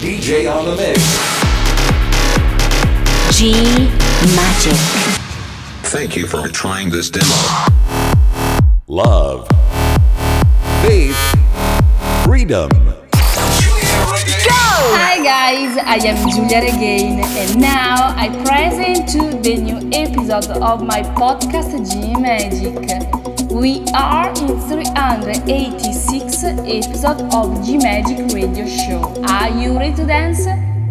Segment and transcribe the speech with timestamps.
[0.00, 0.98] DJ on the mix.
[3.36, 3.52] G
[4.34, 4.72] Magic.
[5.90, 7.26] Thank you for trying this demo.
[8.86, 9.46] Love.
[10.80, 11.14] Faith.
[12.24, 12.70] Freedom.
[12.70, 12.96] Go!
[14.96, 20.82] Hi guys, I am Giulia Regain, and now I present to the new episode of
[20.82, 23.19] my podcast G Magic.
[23.60, 29.02] We are in 386 episode of G Magic Radio Show.
[29.28, 30.46] Are you ready to dance?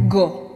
[0.07, 0.48] Go!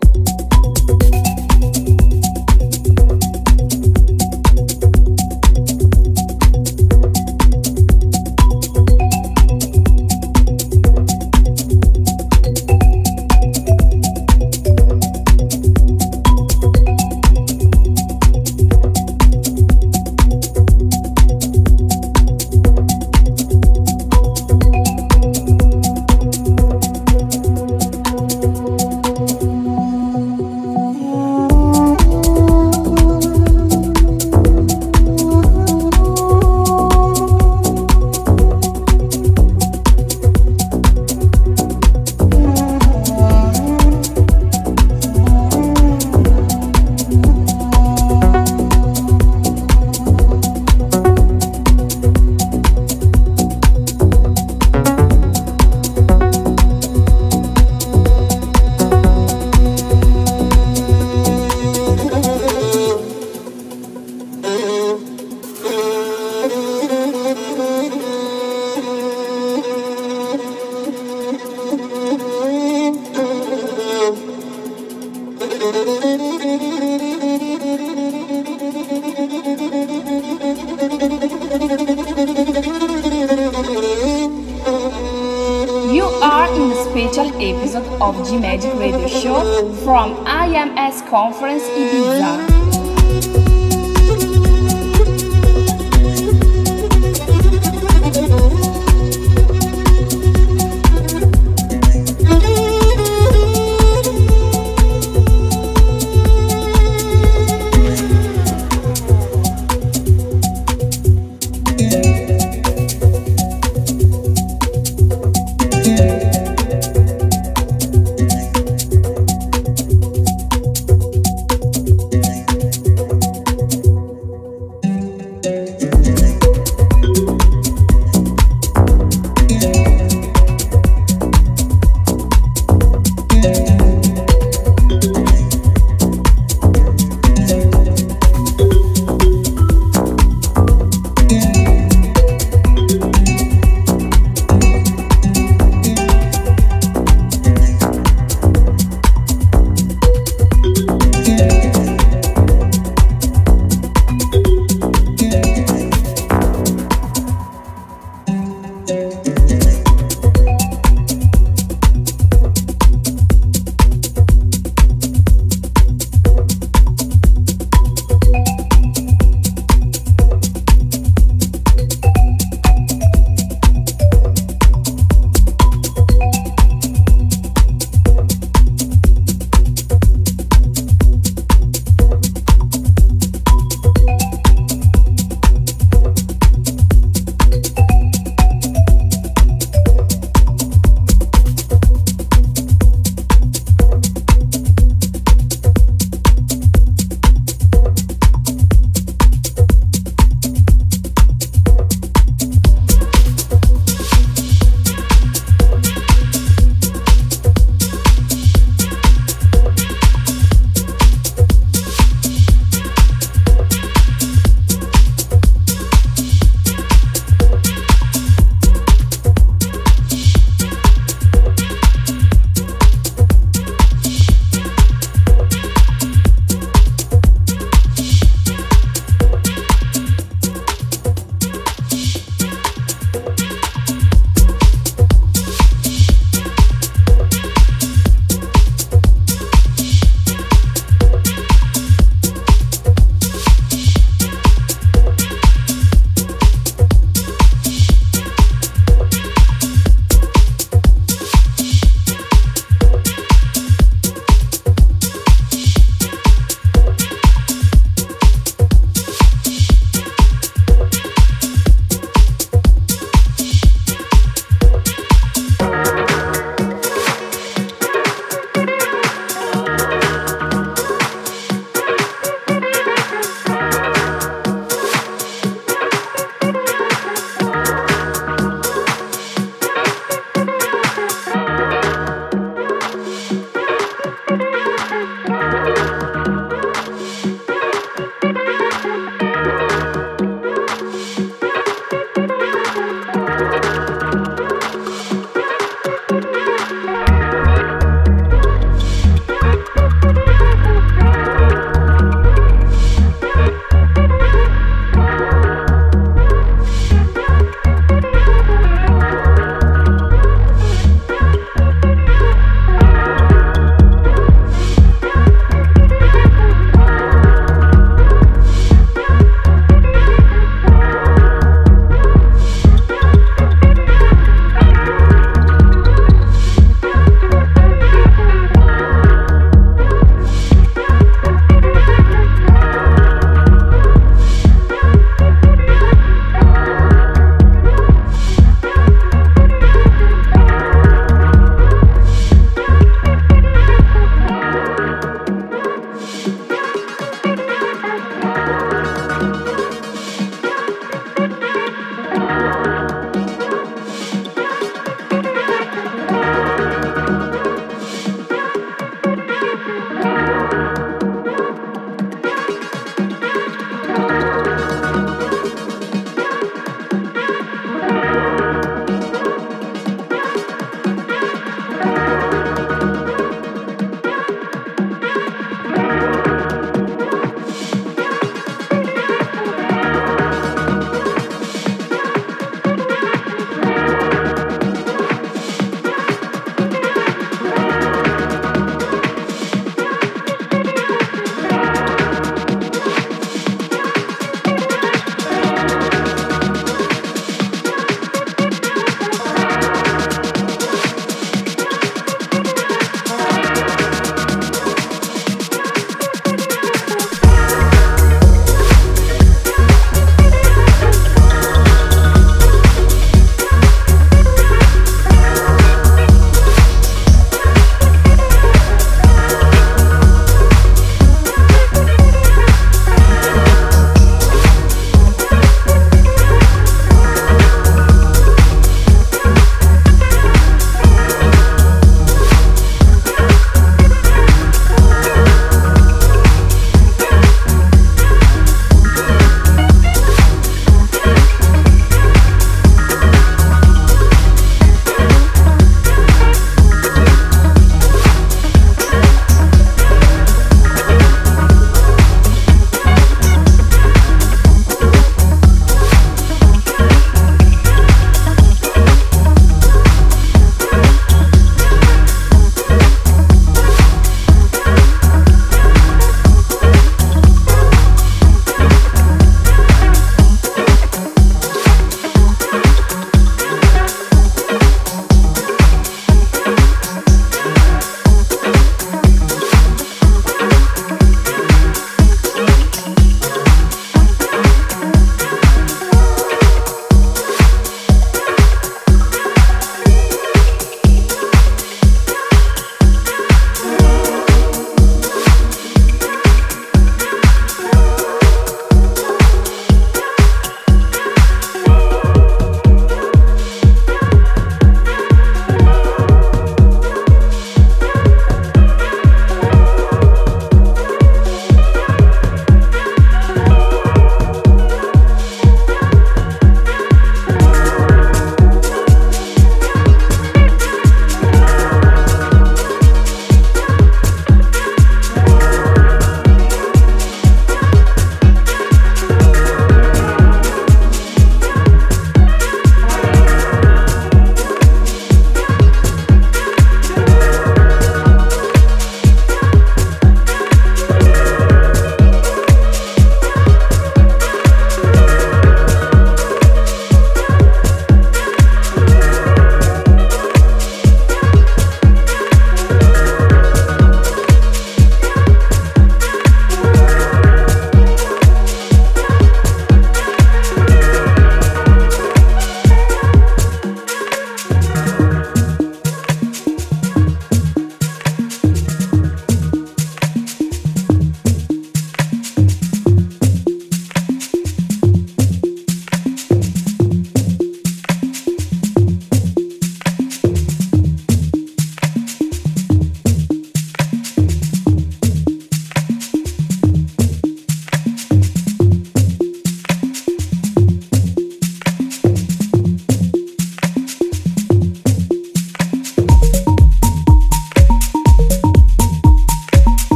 [89.84, 92.53] From IMS Conference Ibiza.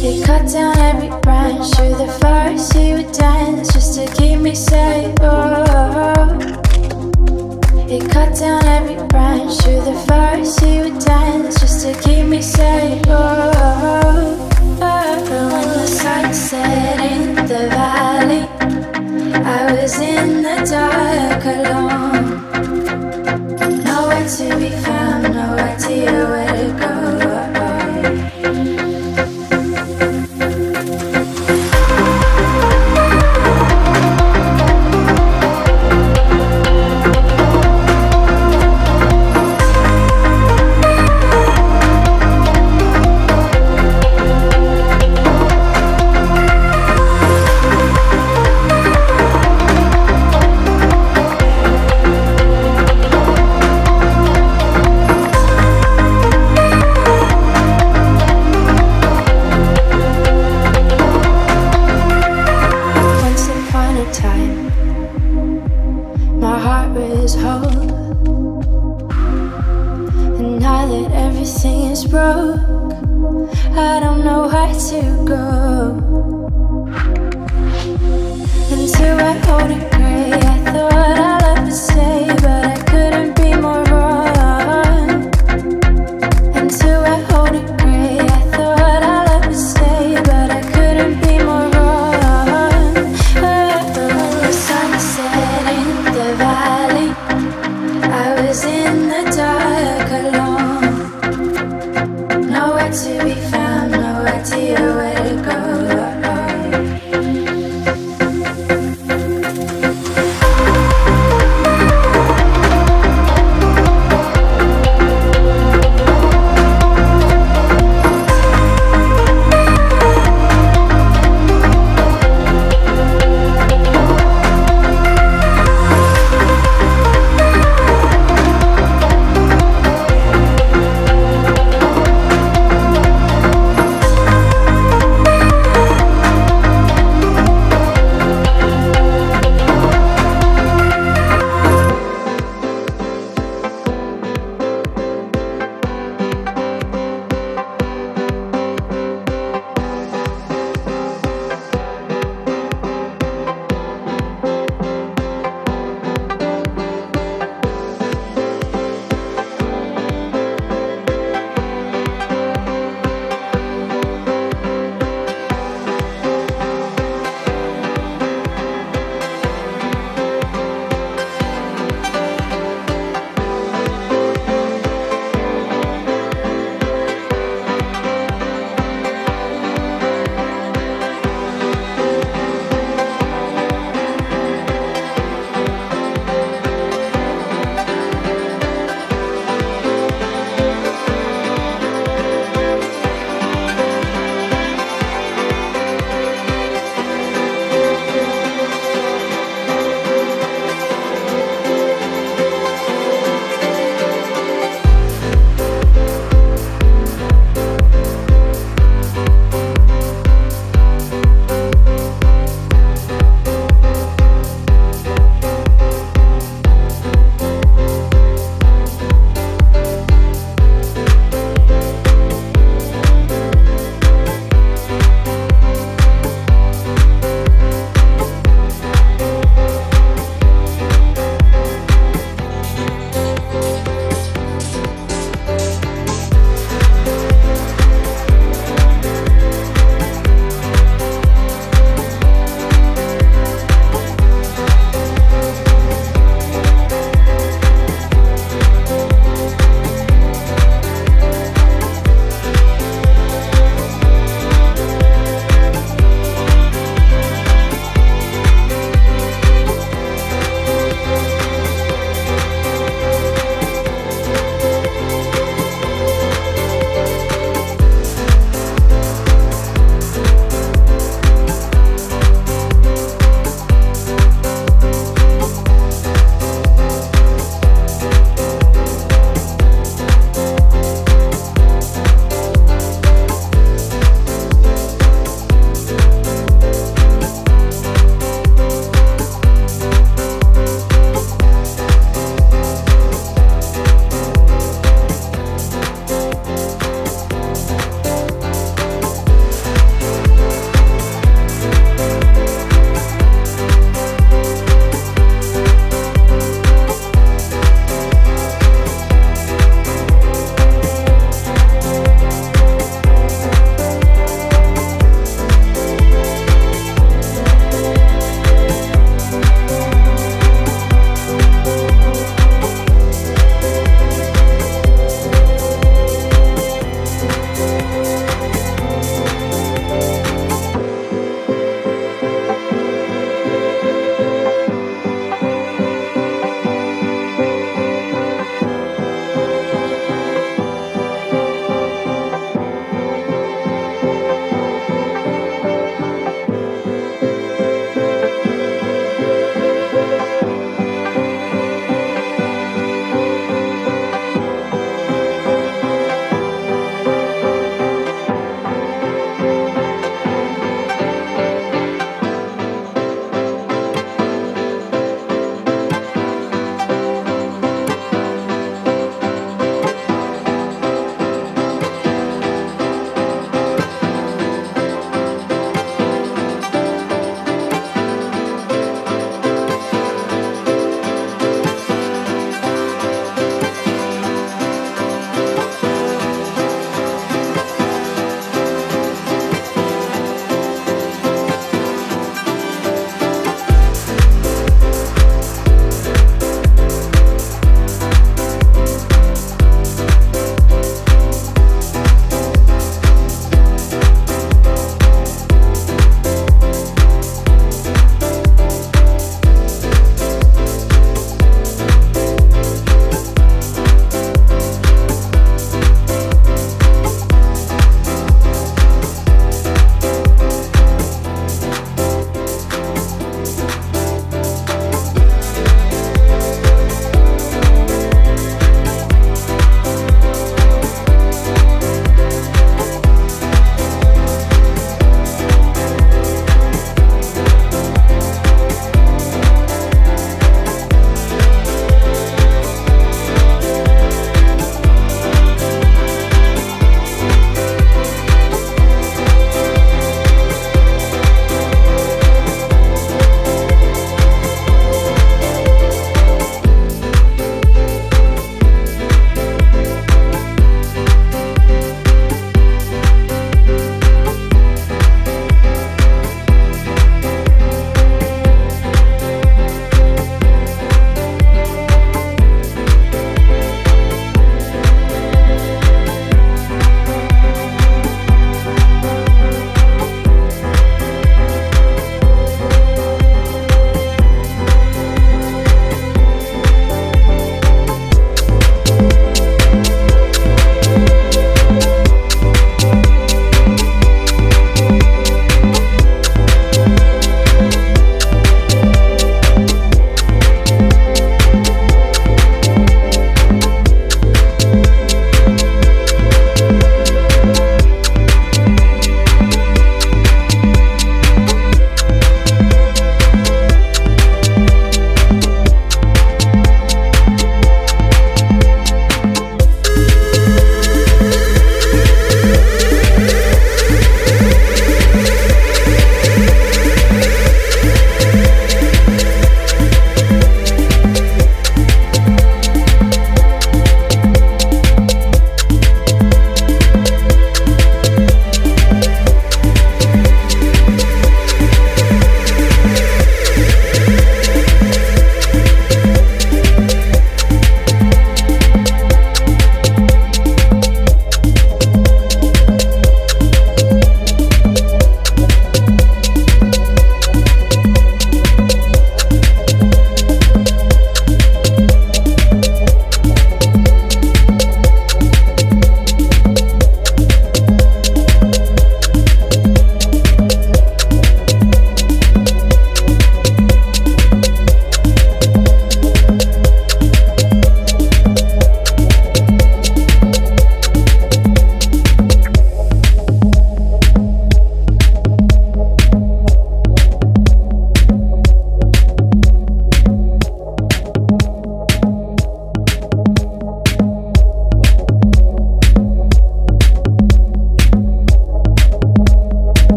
[0.00, 2.72] He cut down every branch through the forest.
[2.72, 5.14] He would dance just to keep me safe.
[5.20, 6.24] Oh.
[7.86, 10.58] He cut down every branch through the forest.
[10.60, 13.02] He would dance just to keep me safe.
[13.08, 14.48] Oh.
[14.80, 18.48] But when the sun set in the valley,
[19.36, 22.24] I was in the dark alone,
[23.84, 24.99] nowhere to be found.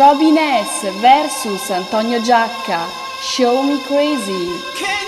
[0.00, 2.88] Robin S versus Antonio Giacca.
[3.20, 4.99] Show me crazy.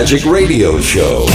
[0.00, 1.26] Magic Radio Show.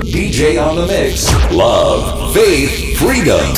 [0.00, 1.28] DJ on the mix.
[1.52, 3.52] Love, faith, freedom.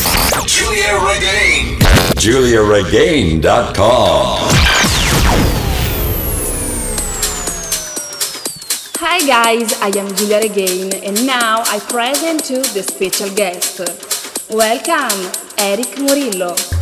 [0.44, 1.78] Giulia Regain.
[2.18, 4.38] GiuliaRegain.com.
[8.98, 13.78] Hi guys, I am Giulia Regain and now I present to the special guest.
[14.50, 16.75] Welcome, Erick Morillo.